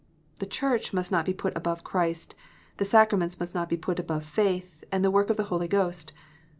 The 0.39 0.47
Church 0.47 0.93
must 0.93 1.11
not 1.11 1.25
be 1.25 1.33
put 1.35 1.55
above 1.55 1.83
Christ; 1.83 2.33
the 2.77 2.85
sacraments 2.85 3.39
must 3.39 3.53
not 3.53 3.69
be 3.69 3.77
put 3.77 3.99
above 3.99 4.25
faith 4.25 4.83
and 4.91 5.05
the 5.05 5.11
work 5.11 5.29
of 5.29 5.37
the 5.37 5.43
Holy 5.53 5.67
Ghost. 5.67 6.11